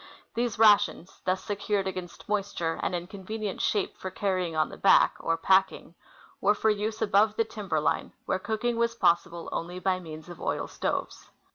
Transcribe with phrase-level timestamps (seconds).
[0.33, 5.13] These rations, thus secured against moisture and in convenient shape for carrying on the back
[5.19, 5.93] (or" packing"),
[6.41, 10.41] were for use above the timber line, where cooking was possible only by means of
[10.41, 11.29] oil stoves.